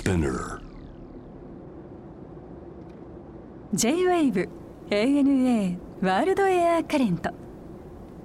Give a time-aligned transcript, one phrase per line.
[0.00, 0.62] Spinner.
[3.74, 4.48] J-WAVE
[4.88, 7.30] ANA ワールドエアカレント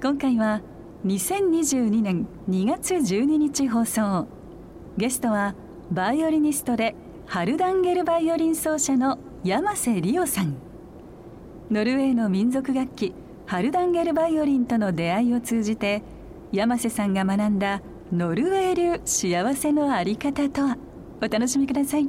[0.01, 0.61] 今回は
[1.05, 4.25] 2022年2月12日放送。
[4.95, 5.53] ゲストは
[5.91, 6.95] バイオリニストで
[7.25, 10.55] ハルダンゲルバイオリン奏者の山瀬理央さん。
[11.69, 13.13] ノルウェーの民族楽器
[13.47, 16.03] ハルダンゲルバイオリンとの出会いを通じて
[16.53, 17.81] 山瀬さんが学んだ
[18.13, 20.84] ノルウェー流幸せのあり方とは？
[21.25, 22.07] お楽しみください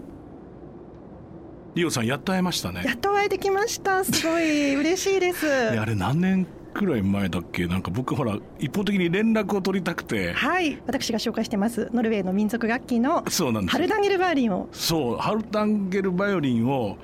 [1.74, 4.02] リオさんやっと会えましたねやっとお会いできました。
[4.02, 5.46] すごい嬉しいです。
[5.46, 7.66] であれ何年くらい前だっけ？
[7.66, 10.32] なんか僕ほら一方的に連絡を取りたくて。
[10.32, 11.88] はい、私が紹介してます。
[11.92, 13.74] ノルウェーの民族楽器のそうなんです。
[13.74, 14.68] よハルダンゲルバーリンを。
[14.72, 15.16] そう。
[15.16, 16.98] ハルタンゲルバイオリンを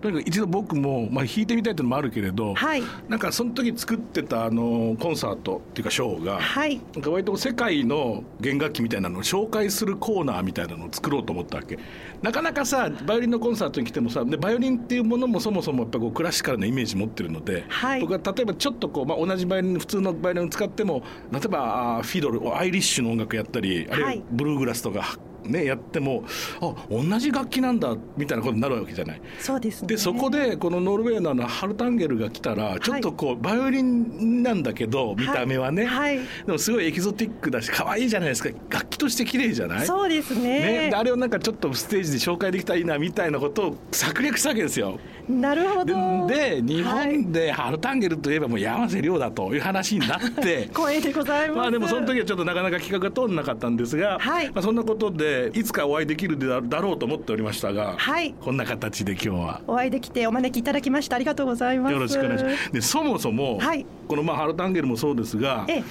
[0.00, 2.82] とにかく一度僕も、まあ、弾いてみたいっていうのもあるけれど、はい。
[3.08, 6.80] なんかその時作ってたあのコンサートっていうかショーが、はい。
[6.94, 11.78] なんか割と世界の弦楽器みたいなのを紹介するコーナーみたいなのを作ろうと思ったわけ。
[12.22, 18.00] なかなかさバイオリンのコンサートに来てもさでバイオリンっていうものもそもそもやっぱこうクラシカルなイメージ持ってるので、はい。
[18.00, 24.24] 僕は例えばちょっとこう、まあ、同じバイオリン普通のバイオリンを使っても例えばフィドルアイリッシュの音楽やったりあるいははい。
[24.30, 26.24] ブルーグラスとか、ね、やっても
[26.60, 29.20] あ同じ楽器なんだみたいなことになるわけじゃない。
[29.38, 29.88] そうですね。
[29.88, 36.18] でそこでこのノルウェーのあのハルタンゲルが来たらちょっとこうバイオリンなんだけど見た目はね、はい。
[36.46, 38.50] でもすごいエキゾティックだし可愛いじゃないですか。
[38.70, 39.86] 楽器として綺麗じゃない？
[39.86, 40.90] そうですね、ね。
[40.90, 44.98] であれをなんかちょっとステージで紹介できたらいいなみたいなことを策略したわけですよ。
[45.28, 46.26] なるほでど。
[46.26, 47.22] で日はい。
[47.22, 50.68] 本でハルタンゲルといえばもう山瀬亮だという話になって。
[50.74, 51.58] 光栄でございます。
[51.58, 54.46] まあでもその時はちょっとなかなか企画が通らなかったんですが、はい。
[54.48, 58.34] まあ、そんなことでいつかお会いできるだだろうと思っておりましたが、はい。
[58.40, 59.60] こんな形で今日は。
[59.66, 61.92] お会いできてお招きいただきましたありがとうございます。
[61.92, 62.72] よろしくお願いします。
[62.72, 63.86] でそもそも、はい。
[64.08, 65.82] このまあハルタンゲルもそうですが、ええ。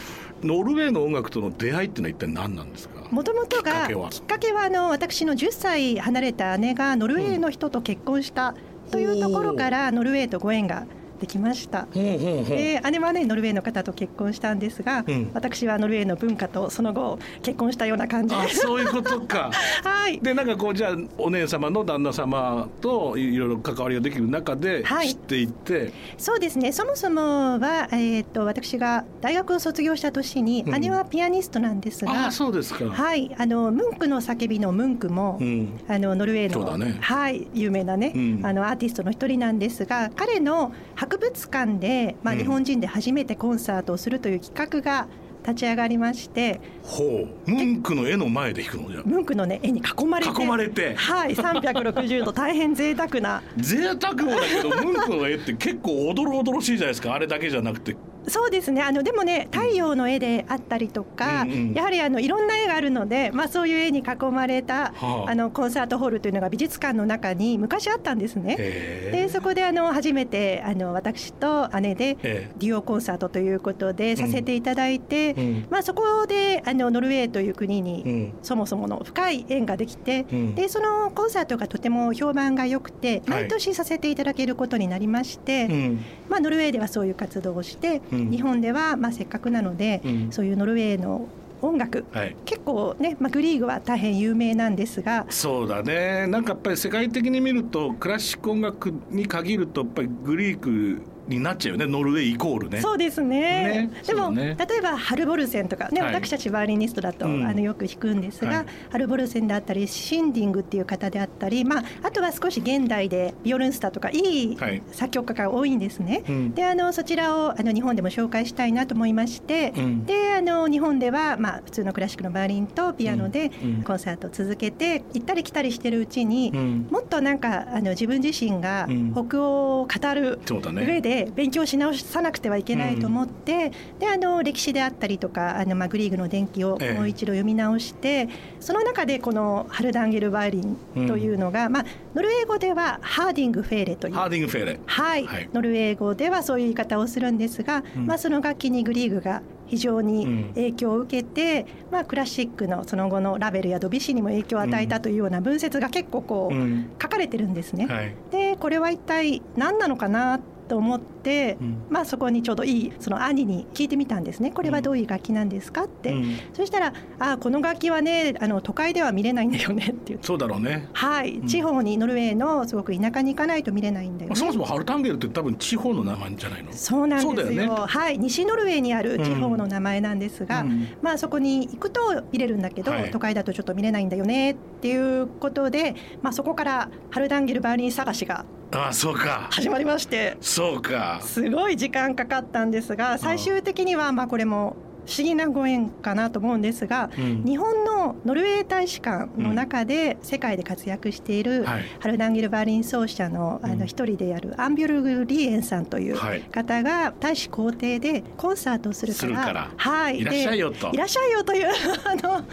[0.44, 3.08] ノルウェーの音楽との出会いっていうのは一体何なんですか？
[3.10, 4.10] もともとがきっかけは。
[4.10, 8.54] きっかけはあの私の10歳離れた姉がノルウェーの人と結婚した
[8.92, 10.86] というところからノルウェーとご縁が
[11.20, 11.88] できました。
[11.94, 15.32] ほうほうほうで姉はねノルウェーの方と結婚したんですが、うん。
[15.34, 18.50] 私はノルウェーの文化とその後結婚したような感じで。
[18.50, 19.52] そういうことか。
[19.84, 20.20] はい。
[20.20, 25.10] でなんかこうじゃあお姉様の旦那様といろいろ関わりができる中ではい。
[25.10, 26.72] 知っていって、そうですね。
[26.72, 27.22] そもそも
[27.60, 30.82] はえっ、と私が大学を卒業した年に、うん。
[30.82, 32.86] 姉はピアニストなんですが、そうですか。
[32.90, 33.34] はい。
[33.38, 35.80] あのムンクの叫びのムンクも、うん。
[35.88, 36.98] あのノルウェーの、ね。
[37.02, 37.48] はい。
[37.54, 38.46] 有名なね、うん。
[38.46, 40.74] あのアーティストの一人なんですが、彼の
[41.08, 42.40] 博物館でまあうん。
[42.40, 45.08] 日本人で初めてコンサートをするという企画が
[45.44, 47.50] 立ち上がりまして、ほう。
[47.50, 49.02] ムンクの絵の前で弾くのじゃ。
[49.06, 50.96] ムンクのね絵に囲まれて囲まれて。
[50.96, 53.42] はい360度大変贅沢な。
[53.56, 57.14] 贅沢もだけどムンクの絵って結構おどろおどろしいじゃないですか。
[57.14, 57.96] あれだけじゃなくて
[58.28, 58.82] そうですね。
[58.82, 61.74] あのでもね太陽の絵であったりとか、うんうん。
[61.74, 65.32] やはりあのいろんな絵があるので、まあ、そういう絵に囲まれた、はあ。
[65.32, 68.56] あのコンサートホールというのが美術館の中に昔あったんですね。
[68.60, 75.68] へでそこであの初めてあの私と姉でえデュオコンサートということでさせていただいて、うん。
[75.70, 78.34] まあ、そこであのノルウェーという国うにん。
[78.42, 80.56] そもそもの深い縁ができて、うん。
[80.56, 83.44] でそのコンサートがとても評判が良くてはい。
[83.44, 86.00] 毎年させていただけることになりまして、うん
[86.30, 88.32] まあ、ノルウェーではそういう活動をして、うん。
[88.32, 90.32] 日本ではまあせっかくなので、うん。
[90.32, 91.28] そういうノルウェーの
[91.62, 92.36] 音楽はい。
[92.46, 96.28] 結構ね、まあ、グリーグは大変有名なんですがそうだね。
[96.28, 101.86] なんかやっぱり世界的に見るとクラシック音楽に限るとやっぱりグリークになっちゃうよね。
[101.86, 102.82] ノルウェーイコールね。
[102.82, 103.88] そうですね。
[103.88, 103.92] ね。
[104.06, 106.14] でも、ね例えばハルボルセンとかね、はい。
[106.14, 107.46] 私たちバイオリニストだと、うん。
[107.46, 108.66] あのよく弾くんですが、はい。
[108.92, 114.18] ハルボルセンであったりシンディングっていう方であったり、まあ、あとは少し現代でビオルンスターとかい
[114.54, 114.82] いはい。
[114.92, 116.24] 作曲家が多いんですね。
[116.28, 116.54] うん。
[116.54, 120.06] であのそちらをあの日本でも紹介したいなと思いまして、うん。
[120.06, 123.52] であの日本では、まあ、普通のクラシックのバイオリンとピアノで
[123.84, 126.88] コンサートを続けて行ったり来たりしてるうちに、うん。
[126.90, 129.14] もっとなんかあの自分自身がうん。
[129.14, 130.86] 北欧を語るそうだね。
[130.86, 136.94] 上で勉強し直さなくてはいけないと思って、であの歴史であったりとかあの、まあ、グリーグの伝記をええ。
[136.94, 144.14] もう一度読み直して、その中でこのハルダンゲルバイオリンというのが、まあ、ノルウェー語ではハーディングフェーレという。
[144.16, 144.80] ハーディングフェーレ。
[144.86, 145.50] はい、はい。
[145.54, 148.06] ノルウェー語ではそういう言い方をするんですが、うん。
[148.06, 150.08] まあ、その楽器にグリーグが非常うん。
[150.08, 156.90] に影響を受けて、まあ、クラシックのその後のラベルやドビュッシーにも影響を与えたというような文節が結構こう、うん。
[157.02, 157.88] 書かれてるんですね。
[157.88, 158.14] はい。
[158.32, 161.17] でこれは一体何なのかなと思っ、
[161.60, 161.84] うん。
[161.90, 164.52] まあ、そこにちょうどいいその兄に聞いてみたんですね。
[164.52, 166.38] これはどういう楽器なんですかって、うん。
[166.54, 170.28] そしたら「あこの楽器はねあの都会では見れないんだよね」って言って。
[170.28, 171.48] そうだろうね、はい、ん。
[171.48, 174.40] 地方にノルウェーのすごく田舎に行かないと見れないんだよまあ、ね。
[174.40, 176.74] そもそもハルタンゲルって多分地方の名前じゃないの？
[176.74, 177.68] そうなんですよ。
[177.68, 177.68] ね。
[177.68, 180.88] はい、西ノルウェーにある地方の名前なんですが、うん。
[181.02, 183.12] まあそこに行くと見れるんだけど、はい。
[183.12, 189.48] 都会だとちょっと見れないんだよねっていうことで、まあそこからハルダンゲルバーリン探しがああそうか。
[189.50, 194.76] 始まりまして、そうかすごい時間かかったんですが、最終的にはまあこれも
[195.08, 197.44] 不思議なご縁かなと思うんですが、うん。
[197.46, 201.84] 日本のノルウェー大使館の中で世界で活躍しているはい。
[202.00, 206.42] ハルダンゲルバーリン奏者のあうんの一人であるアンビュルグ・リーエンさんというはい。
[206.42, 210.20] 方が大使公邸でコンサートをするからはい。
[210.20, 211.68] いらっしゃいよでといらっしゃいよという
[212.04, 212.44] あの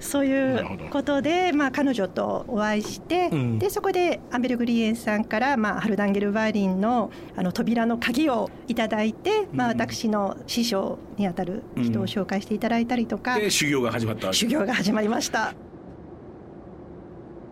[0.00, 3.58] そういうことで、まあ、彼女とお会いして、うん。
[3.58, 9.78] でそこでアンベルグリーエンさんから、まあ、ハルダンゲルバーリンのあの扉の鍵をいただいて、まあ、うん。
[9.78, 15.54] 私の師匠にあたる人を紹介していただいたりとか、で修行が始まった修行が始まりました。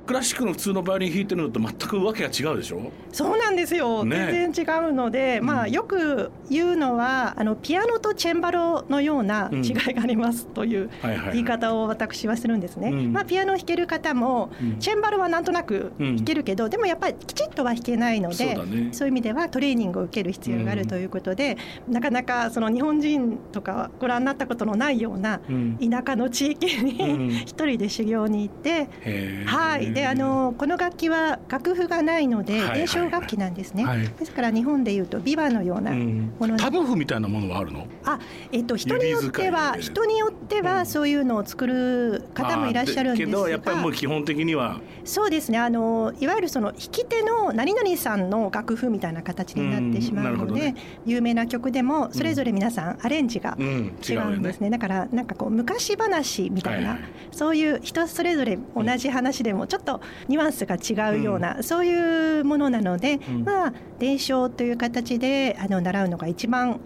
[0.07, 2.93] クラシックの普通のバイオリン弾いてるのと全くわけが違うでしょ？
[3.13, 4.29] そうなんですよ、ね。
[4.31, 10.91] 全然違うので、まあ、よく言うのはあのピアノとチェンバロのような違いがありますという
[11.33, 13.13] 言い方を私はするんですね、うん。
[13.13, 14.79] まあ、ピアノを弾ける方も、うん。
[14.79, 16.17] チェンバロはなんとなくうん。
[16.17, 18.57] 弾けるけど、でもやっぱりきちっとは弾けないので
[18.93, 21.57] そういう意味ではトレーニングを受ける必要があるということで、
[21.89, 25.79] なかなかその日本人とかご覧になったことのないようなうん。
[25.79, 27.29] 田舎の地域うん。
[27.29, 28.89] に 一人で修行に行って、
[29.47, 34.07] はい、であのこの楽器は楽譜がないので伝承楽器なんですね、はい。
[34.07, 36.35] ですから日本でいうと琵琶のようなうん。
[36.39, 37.87] ものに、タブ譜みたいなものはあるの？
[38.05, 38.19] あ
[38.53, 40.67] えっと人によっては人によってうん。
[40.67, 44.81] はそういうのを作る方もいらっしゃるんですあーけどやっぱりもうが基本的には？
[45.05, 45.59] そうですね。
[45.59, 50.75] あのいわゆるその弾き手の何々さんの楽譜みたいな形になってしまうので、
[51.07, 54.69] 有名な曲でもそれぞれ皆さんアレンジがうん違違うんですね。
[54.69, 56.99] だからなんかこう昔話みたいな、
[57.31, 59.86] そういう人それぞれ同じ話でもちょっと
[60.29, 63.45] ニュアンスが違うような、そういうものなので、うん。
[63.45, 66.81] まあ伝承という形であの習うのが一番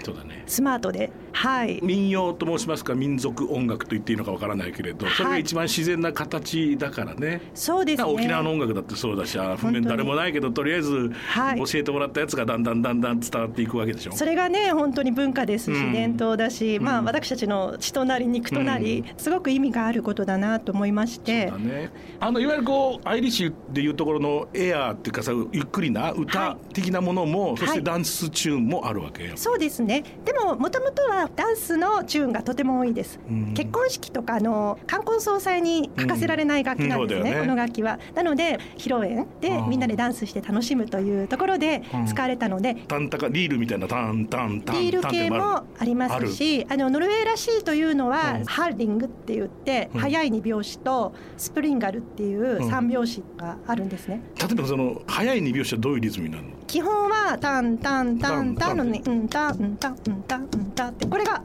[0.46, 1.80] スマートではい。
[1.82, 8.08] 民謡と申しますか民族音楽と言っていいのかわからないけれどそれが一番自然な形だからね、そうですね。
[8.08, 11.58] 沖縄の音楽だってそうだしあ譜面誰もないけどとりあえずはい。
[11.58, 14.12] 教えてもらったやつがだんだんだんだん伝わっていくわけでしょ。
[14.12, 15.92] それがね本当に文化ですし、うん。
[15.92, 21.46] 伝統だし、まあうん私たちの血となり肉となり、すごく意味があることだなと思いまして。
[21.46, 21.90] だね、
[22.20, 29.32] あのいわゆるこうアイリッシュでいうところのエアーっていうかさゆっくりな歌的なものも、そしてダンスチューンもあるわけよ。
[29.36, 30.04] そうですね。
[30.24, 33.54] でももともとはダンスのチューンがとても多いです、うん。
[33.54, 37.36] 結婚式とかあの冠婚葬祭に欠かせられない楽器なんですね,、うん。
[37.36, 37.40] ね。
[37.40, 37.98] この楽器は。
[38.14, 42.06] なので披露宴でみんなでダンスして楽しむというところでうん。
[42.06, 48.44] 使われたので、タンタカリールみたいなタンタンタンタンビール系もありますしあのノルウェーらしいというのは、うん。
[48.44, 50.00] ハーリングって言って、うん。
[50.00, 56.50] 速い2拍子とスプリンガルっていう3拍子があるんですね、例えばその速い二拍子はどういうリズムになるの？
[56.66, 61.42] 基本はタンタンタンタンのにタうんタンうんタンうんタンうんタンってこれが。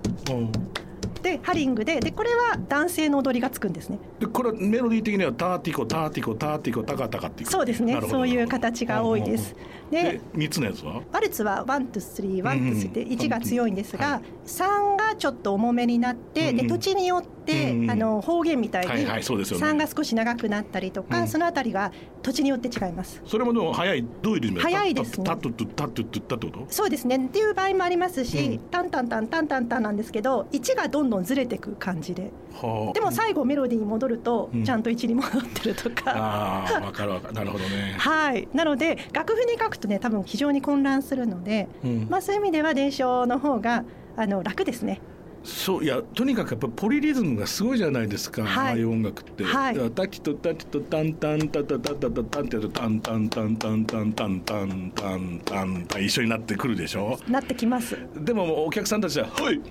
[1.21, 3.97] でハリングででこれは男性の踊りがつくんですね。
[4.19, 8.00] でこれはメロディー的にはターティコターティコターティコタカタカっていくそうですね。
[8.07, 9.56] そういう形が多いです
[9.92, 11.02] でで3つのやつは？
[11.12, 19.66] ワルツはワントゥスリーワントゥスってうん1が強いんですはが3がちょっと重めになってうんで土地によってうんあの方言みたいにはいはいそうですよね。
[19.66, 21.08] 3が少し長くなったりとうん。
[21.08, 21.92] かそのあたりが
[22.24, 23.22] 土地によって違います。
[23.26, 25.24] それもでも速いどういうリズム速いですね。
[25.26, 26.74] タッタッタッタッタッタッタッタってこと？
[26.74, 27.18] そうですね。
[27.18, 28.60] っていう場合もありますし、うん。
[28.72, 43.84] タンタンタンタンタンタンなんですけど1がどんどんずれていく感じではあでも最後メロディーに戻るとうんちゃんと1に戻ってるとか、ああ分かる分かるなるほどねはいなので楽譜に書くとね多分非常に混乱するので、うんまあ、そういう意味では伝承の方が
[44.17, 45.01] あの楽ですね。
[45.46, 57.96] そういやとにかくやっぱポリリズムがすごいじゃないですか、はいああいう音楽って、はいタキとタキとタンタンタタタタタタンってやるとタンタンタンタンタンタンタンタンタンタン一緒になってくるでしょなってきます。
[58.17, 59.62] でもお客さんたちは「はい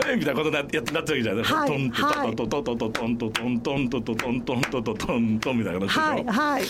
[0.00, 6.62] はい」みたいなことになやってなってるわけじゃない、はいトントはいトトトトトントトントントトトントントトトントンみたいな感じでしょ、はいはい。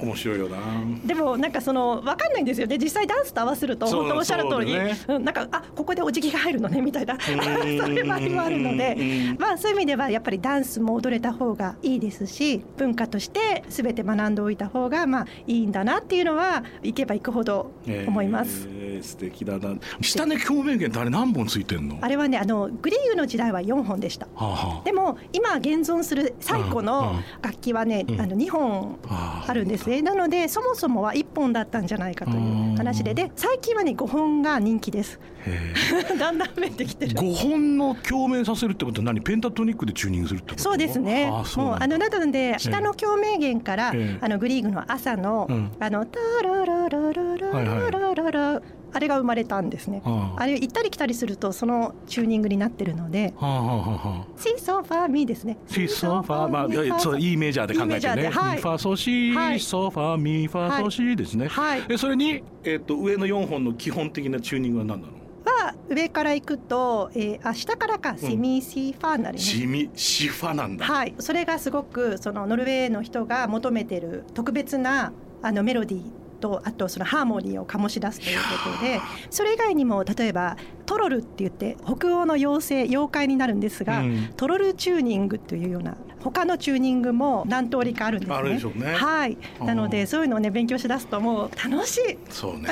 [0.00, 0.58] 面白いよな。
[1.04, 2.66] でもなんかそのわかんないんですよ。
[2.66, 2.78] ね。
[2.78, 4.96] 実際ダンスと合わせると本当おっしゃる通り、ね。
[5.08, 7.18] うんなんかあここでお辞儀が入るのねみたいな。
[7.20, 8.96] そういう場合もあるので。
[8.98, 17.72] うん、まあそういう意味ではやっぱりダンスも踊れた方がいいですし、文化としてすべて学んでおいた方がまあいいんだなっていうのは行けば行くほど
[18.06, 18.68] 思います。
[18.70, 19.76] えーえ素敵だな。
[20.00, 21.98] 下根共鳴弦ってあれ何本ついてんの？
[22.00, 24.26] あれはねあのグリーグの時代は4本でした。
[24.34, 24.84] はあはあ。
[24.84, 28.20] でも今現存する最古うんのうん楽器はね、うん。
[28.20, 30.02] あの2本ああるんですね。
[30.02, 32.34] なのでそもそもは1本だったんじゃないかとい
[32.74, 33.14] う話で。
[33.14, 35.18] で最近はね5本が人気です。
[35.46, 35.58] へ
[36.18, 37.12] だんだん増えてきてる。
[37.12, 39.20] 5本の共鳴させるってことは何？
[39.20, 40.62] ペンタトニックでチューニングするってこと？
[40.62, 41.30] そうですね。
[41.32, 44.18] あそうもうあのなので下の共鳴弦から、ええ。
[44.20, 45.72] あのグリーグの朝の、うん。
[45.80, 50.02] あのタラララララララララあれが生まれたんですね。
[50.04, 55.58] はああれ行ったり来たりするとそのチューニングになってるので、はあはあはあはあシーソーファーミーですね。
[55.66, 58.22] シソファーまあそういいメジャーで考えてね。
[58.22, 61.48] ではいミファソシ、はいソファミファソシですね。
[61.48, 65.12] はいえそれにえっ、と上の四本の基本的なチューニングは何なの？
[65.44, 69.50] は上から行くと、えー、あ下からかセミシファーになります。
[69.50, 70.84] シミシファなんだ。
[70.84, 76.02] はい、それがすごくそのノルウェーの人が求めてる特別なあのメロディー
[76.38, 88.36] とあとそのハーモニーを醸し出すということでそれ以外にも例えばトロルって言って北欧の妖精妖怪になるんですが、うんトロルチューニングというような他のチューニングも何通りかあるんですね。
[88.36, 92.18] あるでしょうねはい、なのでそういうのをね勉強しだすともう楽しい。
[92.30, 92.68] そうね。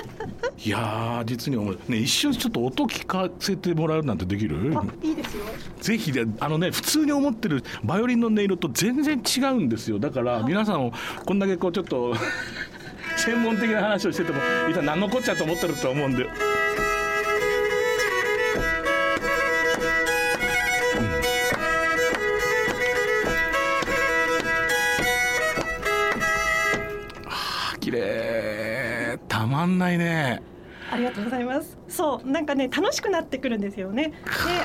[0.64, 1.92] いやー実に面白い。
[1.92, 4.72] ね一瞬ちょっと音聞かせてもらうなんてできる？
[4.76, 5.44] あいいですよ。
[5.80, 10.92] ぜひであのね普通に思ってるバイオリンの音色と全然違うんですよだから皆さんも
[11.24, 12.14] こんだけこうちょっと
[13.28, 14.38] 専門的な話をしてても
[14.70, 16.26] 一体何のこっちゃと思ってると思うんで。
[27.80, 29.18] 綺麗。
[29.28, 30.40] たまんないね。
[30.90, 31.76] ありがとうございます。
[31.88, 34.04] そう、なんかね、楽しくなってくるんですよね。
[34.04, 34.12] で、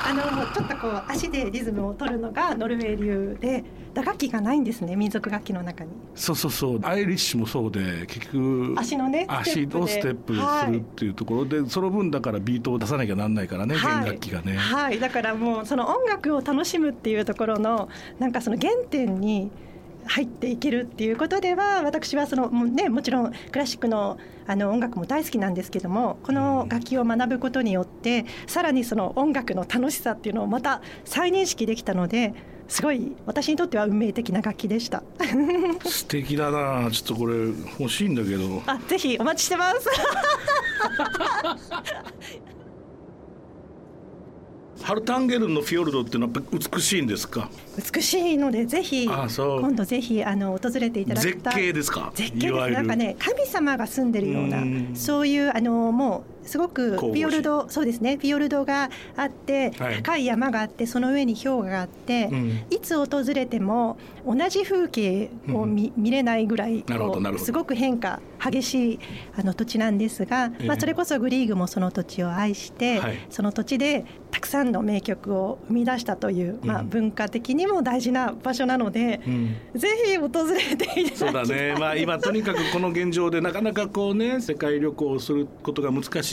[0.05, 3.63] あの、ちょっとこう、足でリズムを取るのがノルウェー流で、
[3.93, 5.91] 打楽器がないんですね、民族楽器の中に。
[6.15, 14.55] そうそうそうアイリッシュもそうで結局足のね足をステップするっていうところで、その分だからビートを出さなきゃなんないからね、弦楽器がね。
[14.57, 17.87] はい、だからもうその音楽を楽しむっていうところの
[18.17, 19.51] なんかその原点に
[20.07, 32.33] 入っていけるっていうことでは私はそのもうねもちろんクラシックのあの音楽も大好きなんですけどもこの楽器を学ぶことによってさらにその音楽の楽しさっていうのをまた再認識できたので
[32.67, 35.03] すごい私にとっては運命的な楽器でした。
[35.85, 37.35] 素敵だなちょっとこれ
[37.79, 39.89] 欲しいんだけどあぜひお待ちしてます。
[44.83, 46.33] ハルタンゲルンのフィヨルドっていうのは
[46.73, 47.49] 美しいんですか？
[47.93, 49.27] 美しいのでぜひ今
[49.75, 51.53] 度ぜひあの訪れていただき絶たい。
[51.55, 52.11] 景ですか？
[52.13, 52.71] 絶景です。
[52.71, 54.91] なんかね神様が住んでるようなうん。
[54.95, 58.17] そういうあのもうすごくフィヨルドそうですね。
[58.17, 59.95] フィヨルドがあって、はい。
[59.97, 62.63] 高い山があってその上に氷河があって、うん。
[62.69, 66.83] いつ訪れても同じ風景を見,、見れないぐらい
[67.37, 68.99] すごく変化激しい
[69.37, 73.19] あの土地なんですが、ええまあ、それこそグリーグもその土地を愛して、はい。
[73.29, 79.55] その土地でたくさんの名曲を生み出したという、まあ、うん文化的にも大事な場所なので、うん。
[79.75, 81.59] ぜひ訪れていたそうだだきたい。
[81.59, 81.75] ね。
[81.79, 86.32] まあ今とにかくこの現状でなかなかこうね世界旅行をすることが難し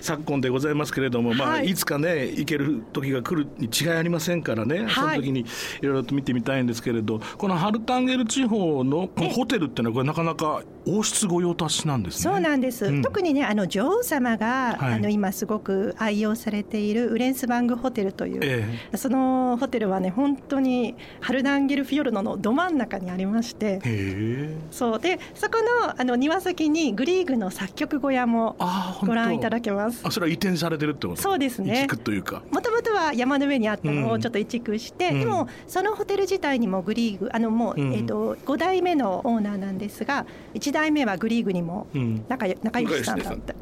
[0.00, 1.70] 昨今でございますけれども、まあ、はい。
[1.70, 5.44] いつかね行ける時が来るに違いありませんからね、その時にい
[5.82, 12.32] ろいろと見てみたいんですけれどこのハルタンゲル地方のこのホテルっていうのはこれなかなか王室御用達なんですね。
[12.32, 13.02] そうなんです、うん。
[13.02, 14.94] 特にねあの女王様が、はい。
[14.94, 24.56] あの今すごく愛用されているウレンスバングホテルという、えそのホテルはね本当にハルダンゲルフィヨルドのど真ん中にありましてえへえ。
[24.70, 24.98] そう。
[24.98, 28.56] でそこのあの庭先にグリーグの作曲小屋も
[29.02, 30.00] ご覧いただけます。
[30.04, 31.20] あそれは移転されてるってこと？
[31.20, 31.80] そうですね。
[31.80, 32.42] 移築というか。
[32.50, 34.10] もともとは山の上にあったのうん。
[34.12, 35.20] をちょっと移築して、うん。
[35.20, 37.94] でもそのホテル自体にもグリーグあのもう、うん。
[37.94, 42.24] えっと5代目のオーナーなんですが1代目はグリーグにもうん。
[42.28, 42.56] 仲良
[42.88, 43.54] しさんだって。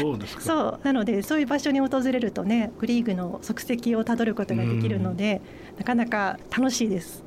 [0.00, 0.42] そうですか。
[0.42, 5.40] そうなのでそういう場所に訪れるとねグリーグの足跡をたどることができるので、
[5.78, 7.22] なかなか楽しいです。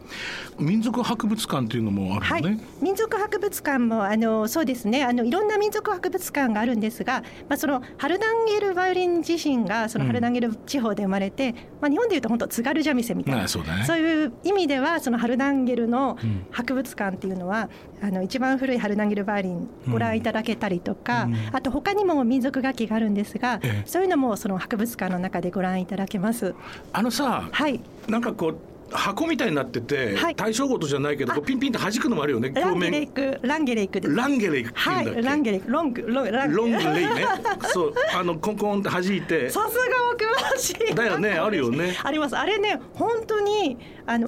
[0.59, 5.03] 民族博物館っていうのもあはいるのね、、民族博物館もあのそうですね。
[5.03, 10.07] あのいろんな民族博物館があるんですが、まあ、そのハルダンゲルバイオリン自身がそのうん。
[10.07, 13.85] ハルダンゲル地方で生まれて、まあ、日本でいうと本当津軽三味線みたいな、そうだね。
[13.85, 16.45] そういう意味ではそのハルダンゲルのうん。
[16.51, 17.69] 博物館っていうのは、
[18.01, 21.35] あの一番古いハルダンゲルバイオリンご覧いただけたりとか、うん。
[21.51, 23.87] あと他にも民族楽器があるんですが、ええ。
[23.87, 26.53] そういうのもその博物館の中でご覧いただけます。
[26.91, 27.79] あのさはい。
[28.07, 28.57] なんかこう
[28.93, 30.35] 箱みたいになってて、はい。
[30.35, 33.07] 対象ごとじゃないけどこうピンピンって弾くのもあるよねランゲレイ面。
[33.07, 34.15] クランゲレイクです。
[34.15, 35.71] ランゲレイっていはい、うんだっけ、ランゲレイク。
[35.71, 36.01] ロング。
[36.07, 36.31] ロング。
[36.31, 37.25] ロングレイね。
[37.73, 37.93] そう。
[38.15, 39.49] あのコンコンって弾いて。
[39.49, 41.31] さすが奥ましいだよね。
[41.31, 41.97] あるよね。
[42.03, 42.37] あります。
[42.37, 43.77] あれね本当に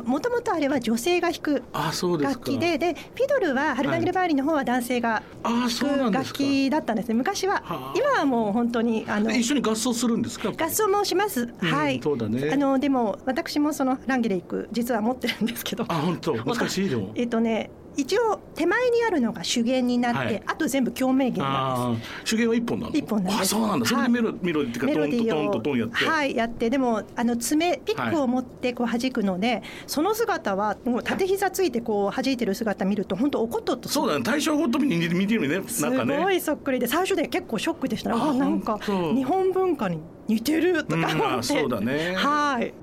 [0.05, 7.13] もともとあれは女性が弾く楽器ででフィドルはハルナギルバーリの方は男性があそうな弾く楽器だったんですね。
[7.15, 7.94] 昔ははあ。
[7.96, 10.51] 今はもう本当にあの一緒に合奏するんですか？
[10.58, 12.00] 合奏もします、はい。
[12.01, 12.51] そうだね。
[12.53, 15.86] あのでも私もそのランゲレイク実は持ってるんですけど。
[15.88, 16.34] あ本当。
[16.46, 17.12] 難しいでも。
[17.15, 20.43] えっとね一応手前にあるのが主弦になって、はい。
[20.45, 22.07] あと全部共鳴弦なんです。
[22.09, 23.41] ああ手芸は一本なの一本なんです。
[23.41, 23.85] あそうなんだ。
[23.85, 26.69] それでメロ,、メロディっていうかトンとトンとトンやって、はいやって。
[26.69, 34.17] でもあの爪ピックを持ってこう弾くので、その姿はもう縦膝ついてこう弾いてる姿見ると本当おことっとそうだ。
[34.17, 35.67] ね大正ごとに見てるね。
[35.67, 36.17] すなんかね。
[36.17, 38.11] ごいそっくりで最初で結構ショックでした。
[38.11, 42.15] ねああなんか日本文化に似てるとかうん思って、あそうだね。
[42.15, 42.73] はい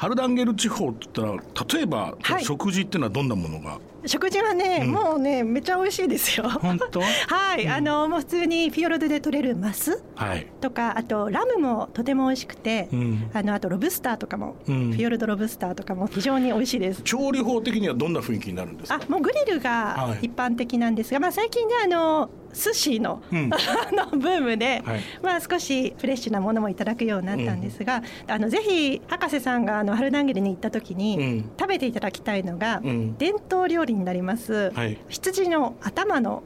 [0.00, 2.42] ハルダンゲル地方って言ったら例えば、はい。
[2.42, 3.78] 食事っていうのはどんなものが？
[4.06, 4.92] 食事はね、うん。
[4.92, 6.48] もうねめっちゃ美味しいですよ。
[6.48, 7.00] 本当？
[7.28, 13.30] はい、あのもう普通にフィヨルドで取れるマスはい、とかあとラムもとても美味しくて、うん。
[13.34, 14.90] あのあとロブスターとかも、うん。
[14.92, 17.02] フィヨルドロブスターとかも非常に美味しいです。
[17.02, 19.00] 調理法的にはどんな雰囲気になるんですか？
[19.06, 19.60] あもうグリルはい。
[19.60, 23.50] が一般的なんですが、まあ、最近ねあの寿司の,、うん。
[23.54, 23.56] あ
[23.92, 25.00] のブームで、はい。
[25.22, 31.50] まあ、少しフレッシュなものもいただくようになったんですが、あのぜひ博士さんがあのハルダンゲルに行った時に、うん。
[31.58, 33.16] 食べていただきたいのが、うん。
[33.16, 34.98] 伝統料理になります、はい。
[35.08, 36.42] 羊の頭の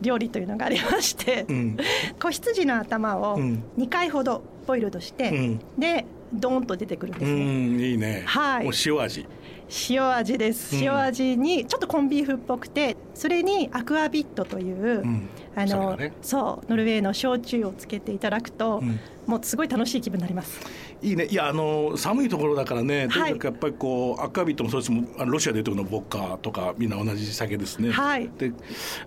[0.00, 1.76] 料理というのがありまして、うん。
[2.20, 3.62] 子羊の頭をうん。
[3.78, 5.60] 2回ほどボイルドして、うん。
[5.78, 7.44] でドーンと出てくるんでうすね。
[7.44, 8.22] んいいね。
[8.26, 8.64] はい。
[8.64, 9.26] もう塩味
[9.90, 10.76] 塩味です。
[10.76, 10.82] うん。
[10.82, 15.28] 塩味にちょっとコンビーフっぽくてそれにアクアビットという、うん。
[15.54, 16.12] あの、ね。
[16.22, 19.00] そうノルウェーの焼酎をつけていただくと、うん。
[19.26, 20.58] もうすごい楽しい気分になります。
[21.02, 21.26] いいね。
[21.26, 23.34] いやあの寒いところだからねとはい。
[23.34, 24.90] にかくやっぱりこうアクアビットもそうです。
[24.90, 27.90] もロシアでいうとこのボッカとかみんな同じ酒ですね。
[27.90, 28.30] はい。
[28.38, 28.52] で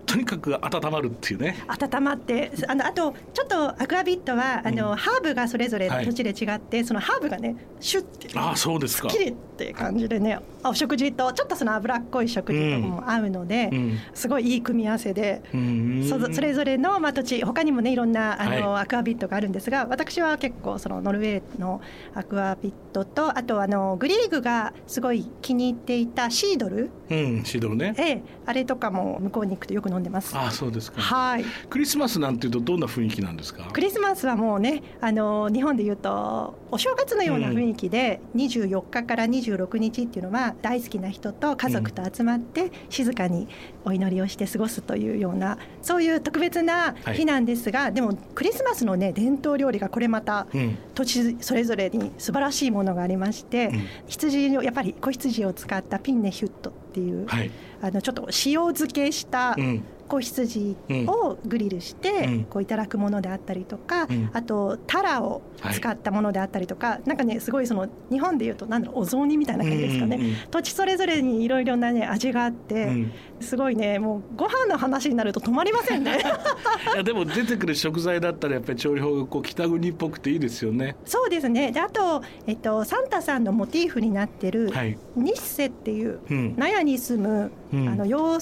[0.06, 1.56] とにかく温まるっていうね。
[1.66, 6.06] 温まってあのあとちょっとアクアビットはあの、ハーブがそれぞれはい。
[6.06, 9.08] 土地で違って、そのハーブがねシュッてああそうですか。
[9.08, 13.98] きりって感じでねお食事とちょっとその脂っこい食事とかも合うので、うん。
[14.14, 15.42] すごいいい組み合わせで。
[15.52, 16.06] うん。
[16.08, 21.80] そそれぞれの、まあ、土地他にもねいろんなあの、はアクアビットがあるんですが私は結構そのノルウェーの
[22.14, 27.94] アクアビットとあとあのグリーグがすごい気に入っていたシードル、うんシドルね。
[27.98, 30.36] ええ、あれとかも向こうに行くとよく飲んでます。
[30.36, 31.00] ああそうですか。
[31.00, 31.44] はい。
[31.68, 33.64] クリスマスなんていうとどんな雰囲気なんですか？
[33.72, 43.48] クリスマスはもうねあの日本でいうとお正月のような雰囲気で、24日から26日っていうのは大好きな人と家族と集まって静かに
[43.84, 50.78] お祈りをして過ごすというようなそういう特別な日なんですが、でもクリスマスのね伝統料理がこれまたうん。
[50.94, 53.82] 土地それぞれに素晴らしいものがありまして、うん。
[54.06, 57.50] 羊をやっぱり子羊を使ったピンネヒュットっていう、はい。
[57.80, 62.44] あのちょっと塩漬けしたうん子羊をグリルしてうん。
[62.44, 64.30] こういただくものであったりとか、うん。
[64.32, 70.36] あとタラを使ったものであったりとか、なんかねすごいその日本でいうとなんだろうお雑煮みたいな感じですかね、うんうんうん。
[70.50, 73.12] 土地それぞれにいろいろなね味があって、うん。
[73.40, 76.18] すごいねもうご飯の話になると止まりませんね。
[76.94, 80.96] いやでも出てくる食材だったらやっぱり調理法がこう北国っぽくていいですよね。
[81.04, 81.72] そうですね。
[81.72, 84.98] であと、えっと、サンタさんのモチーフになってるはい。
[85.16, 86.54] ニッセっていううん。
[86.56, 87.88] 納屋に住む、うん。
[87.88, 88.40] あの妖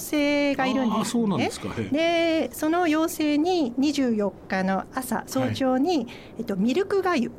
[0.53, 0.97] 精がいるんですね。
[0.99, 1.69] あーそうなんですか。
[1.69, 2.47] へえ。
[2.47, 7.31] でその妖精に24日の朝早朝に、えっと、ミルクがゆ。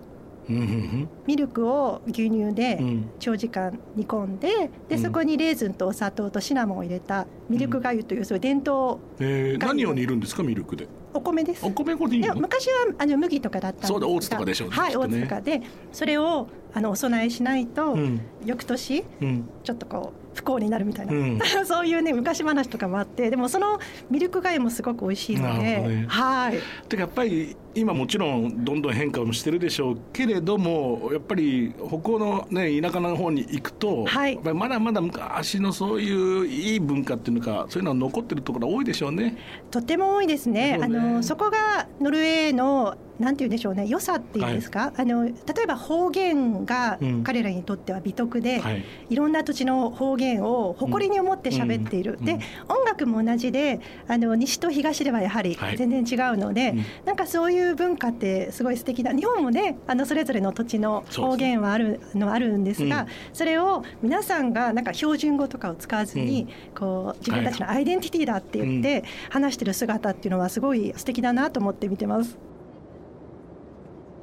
[0.49, 2.89] うんうんミルクを牛乳でうん。
[2.89, 5.03] うん長時間煮込んででうん。
[5.03, 10.89] そこにレーズンとお砂糖とシナモンを入れたミルクがゆというそういう伝統えー、何を煮るんですかミルクで？
[11.15, 11.65] お米です。
[11.65, 13.95] お米粉でいいでの昔はあの麦とかだったんですが。
[13.95, 14.77] そうだオーツとかでしょうね。
[14.77, 15.63] はい、オきっとねーツとかで。
[15.93, 18.21] それをあのお供えしないと、うん。
[18.45, 19.49] 翌年うん。
[19.63, 21.39] ちょっとこう不幸になるみたいな、うん。
[21.67, 23.79] そういうね昔話とかもあってでもその
[24.11, 26.05] ミルクがゆもすごく美味しいので、どね。
[26.09, 26.59] はい。
[26.89, 34.35] てかやっぱり今もちろんどんどん変化もしてるでしょうけれどもやっぱり北欧のね田舎の方に行くと、はい。
[34.35, 39.37] やっぱりまだまだ昔のそういういい文化っていうのかそういうのは残ってるところ多いでしょうね。
[39.71, 40.53] とても多いですね。
[40.53, 40.79] ね。
[40.81, 45.33] あのそこがノルウェーのなんて言うんでしょうね良さっていうんですか、あの例
[45.65, 47.23] えば方言がうん。
[47.25, 48.85] 彼らにとっては美徳で、はい。
[49.09, 52.39] い、ろんな土地の方言を誇りに思って喋っている、でうん。
[52.39, 55.77] うん音楽も同じであの西と東ではやはりはい。
[55.77, 56.85] 全然違うので、うん。
[57.05, 63.07] なんかそういう文化ってすごい素敵な日本もねあのそれぞれの土地の方言はあるのはあるんですがうん。
[63.33, 72.37] それを皆さんがなんか標準語とかを使わずに、こう自分たちのアイデンティティだって言って話してる姿っていうのはすごい素敵だなと思って見てます。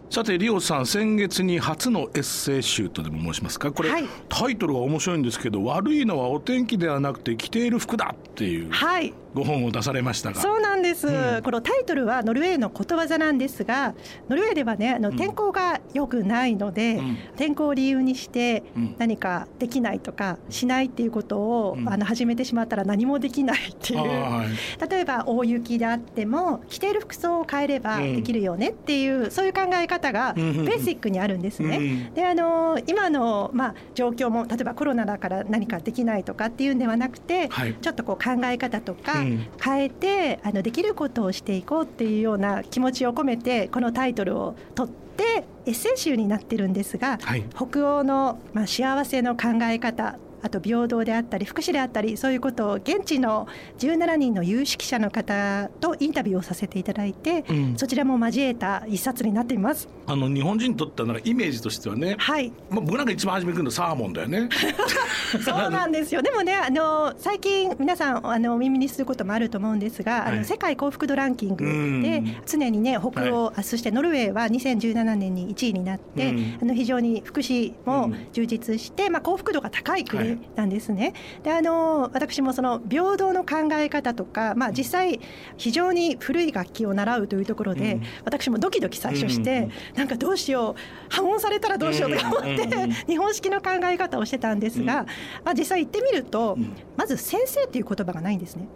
[0.09, 3.71] さてリオさん先月に初のエッセイ集とでも申しますか？
[3.71, 4.05] これ、はい。
[4.27, 9.13] タイトルが面白いんですけど悪いのはお天気ではなくて着ている服だっていうはい。
[9.31, 11.41] ご本を出されましたが、そうなんです、うん。
[11.43, 13.93] このタイトルはノルウェーのことわざなんですが
[14.27, 15.15] ノルウェーではねあのうん。
[15.15, 17.17] 天候が良くないので、うん。
[17.37, 18.95] 天候を理由にしてうん。
[18.97, 21.87] 何かできないとかしないっていうことを、うん。
[21.87, 23.99] あの始めてしまったら何もできないっていう。
[23.99, 24.89] はい。
[24.89, 28.15] 例えば大雪であっても着ている服装を変えればうん。
[28.15, 31.77] できるよねっていう、そういう考え方がベーシックにあるんですね。
[31.77, 32.13] うん。
[32.13, 37.75] であの今の、まあ、状況も例えばコロナだから何かできないとかっていうんではなくて、はい。
[37.75, 39.47] ちょっとこう考え方とかうん。
[39.61, 47.43] 変えて、あのできることをしていこうっていうような気持ちを込めてこのタイトルを取ってエッセイ集になってるんですが、はい。
[47.55, 53.47] 北欧の、まあ、幸せの考え方あと平等であったり福祉であったりそういうことを現地の
[53.79, 59.87] 17人の有識者の方とインタビューをさせていただいて、うんそちらも交えた一冊になっています。
[60.05, 64.49] あの日本人にとってはイメージとしてはね、はいまあ、僕なんか一番初めに来るのサーモンだよね。
[65.43, 66.21] そうなんですよ。
[66.21, 81.13] でもね、あの最近皆さんあのお耳にすることもあると思うんですが、あはいの世界幸福度ランキングうんで常にね北欧、はあそしてノルウェーは2017年に1位になって、うんあの非常に福祉もうん充実して、まあ幸福度が高いはい国なんですね。
[81.43, 85.19] で、あの私もその平等の考え方とか、まあ実際
[85.57, 88.03] 非常に古い楽器を習うというところで、うん。
[88.25, 95.05] 私もドキドキ最初して、うんなんかどうしよう破門されたらどうしようとか思って、うん 日本式の考え方をしてたんですが、うん。
[95.43, 96.73] まあ、実際行ってみると、うん。
[96.97, 98.67] まず先生っていう言葉がないんですね。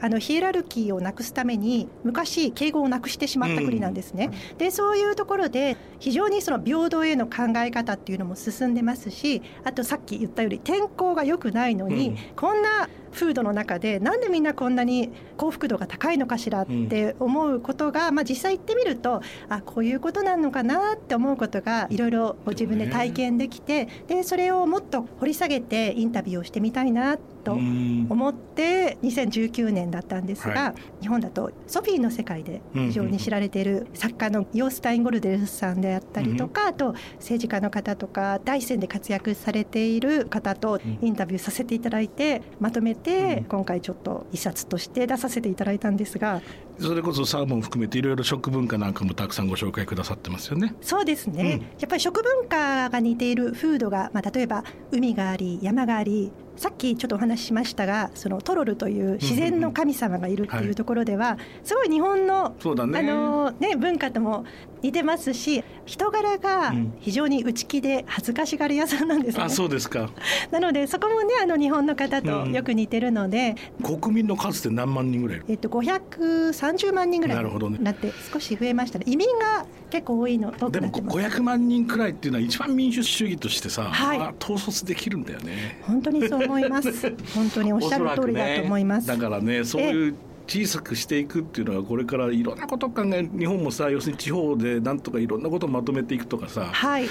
[0.00, 4.30] あのヒエラルキーをなくすために昔敬語をなくしてしまった国なんですね。
[4.58, 12.16] でそういうところで非常にその平等への考え方っていうのも進んでますしあとさっき言ったように天候が良くないのに、うん。
[12.36, 28.06] こんな風土の中でなんでみんなこんなに幸福度が高いのかしらって思うことが、まあ、実際行ってみるとあこういうことなのかなって思うことがいろいろご自分で体験できてでそれをもっと掘り下げてインタビューをしてみたいなとうん。
[28.10, 43.44] 思って2019年だったんですが、は日本だとソフィーの世界で非常に知られている作家のヨースタイン・ゴルデルスさんであったりとか、あと政治家の方とか第一線で活躍されている方とインタビューさせていただいてまとめてうん。
[43.44, 46.40] 今回ちょっと一冊として出させていただいたんですが。
[46.78, 50.74] それこそサーモン含めていろいろ食文化なんかもたくさんご紹介くださってますよね。
[50.82, 51.48] そうですね、うん。
[51.50, 51.56] や
[51.86, 62.46] っぱり食文化が似ている風土が、まあ、例えば海があり山がありさっきちょっとお話ししましたがそのトロルという自然の神様がいるっていうところでは、すごい日本の。
[62.46, 64.44] あのね、文化とも
[64.86, 66.92] 似てますし人柄がうん。
[67.00, 70.10] 非常に内気で恥ずかしがり屋さんなんですね、あそうですか。
[70.50, 77.78] なのでそこもねあの日本の方とよく似てるので、国民の数って何万人ぐらいえっと、530万人ぐらいなるほどね。
[77.78, 79.04] になって少し増えましたね。
[79.06, 81.38] 移民が結構多いの多でもくなってます。
[81.38, 84.18] 500万人くらいっていうのは一番民主主義としてさ、はい。
[84.18, 85.80] あ統率できるんだよね。
[85.82, 86.90] 本当にそう思います。
[87.34, 90.14] 本当におっしゃる通りだと思います、ね、だからねそういう
[90.46, 96.66] 小さくしていくっていうのはこれからいろんなことを考え日本もさ要するに地方でなんとかいろんなことをまとめていくとかさ。
[96.66, 97.08] はい。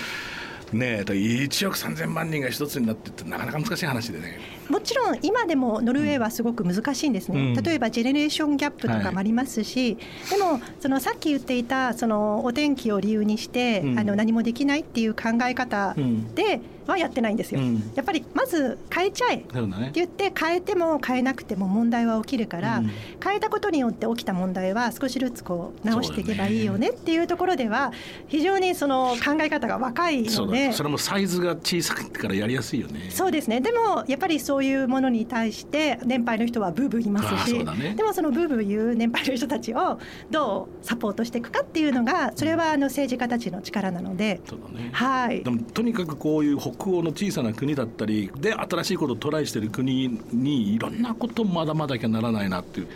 [0.73, 4.39] ねえ1億3000万人が一つになってってなかなか難しい話でね。
[4.69, 7.63] もちろん今でもノルウェーはすごく難しいんですね、うん。
[7.63, 9.97] 例えばジェネレーションギャップとかもありますし、
[10.29, 13.99] でもそのさっき言っていたそのお天気を理由にして、うん。
[13.99, 16.33] あの何もできないっていう考え方うん。
[16.35, 17.91] ではやってないんですよ、うん。
[17.95, 19.37] やっぱりまず変えちゃえ。
[19.37, 19.49] って
[19.93, 22.91] 言って変えても変えなくても問題は起きるから、うん。
[23.23, 27.91] 変えたことによって起きた問題は少しずつこう直していけばいいよねっていうところでは
[28.27, 33.09] 非常にその考え方が若いそうのでだそれもサイズが小さくてからやりやすいよね。
[33.09, 33.61] そうですね。
[33.61, 37.95] でもやっぱりそういうものに対して年配の人はブーブー言いますし、そうだね。
[37.95, 44.41] でもそのブーブー言う年配の人たちをどうサポートしていくかっていうのがそれはあの政治家たちの力なので。
[44.45, 44.89] そうだね。
[44.93, 45.43] はい。
[45.43, 52.87] でもとにかくこういう北欧の小さな国だったりで新しいことをトライしてる国にいろんなことを学ばなきゃならないなっていう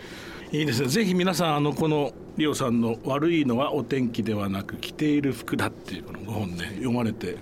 [0.52, 0.88] いいですね。
[0.88, 7.36] ぜひ皆さんあのこのリオさんの「悪いのはお天気ではなく着ている服だ」っていうこのご本ね読まれて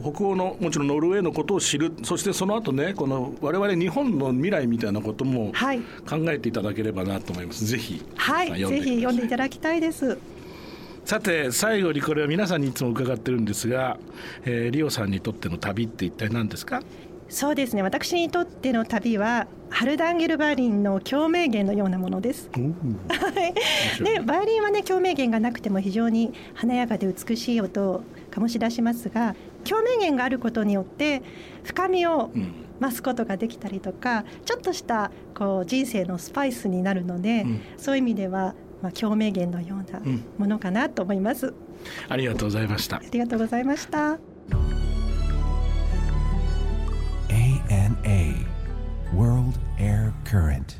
[0.00, 7.66] 北欧のもちろんノルウェーのことを知るそしてその後ねこの我々日本の未来みたいなこともはい、考えていただければなと思います。
[7.66, 10.16] ぜひはい、ぜひ読んでいただだきたいです。
[11.04, 12.72] さて最後にこれは皆さんにい。
[12.72, 13.98] つも伺ってるんですが、
[14.46, 16.64] えーリオさんにとっての旅って一体何です。
[16.64, 16.82] か
[17.34, 17.82] そうですね。
[17.82, 22.48] 私にとっての旅はハルダンゲルバーリンの共鳴源のようなものです。
[22.52, 31.22] でバイオリンはね共鳴源がなくても非常に華やかで美しい音を醸し出しますが共鳴源があることによって
[31.64, 37.60] 深みをうん増すことができたりとかちょっとしたこう人生のスパイスになるので、うん。
[37.76, 40.00] そういう意味ではまあ、共鳴源のような
[40.36, 41.54] ものかなと思います、
[42.08, 42.98] ありがとうございました。
[42.98, 44.18] ありがとうございました
[47.34, 48.46] ANA
[49.12, 50.76] World Air Current